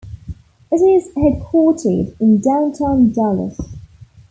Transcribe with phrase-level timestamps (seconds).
[0.71, 3.59] It is headquartered in Downtown Dallas.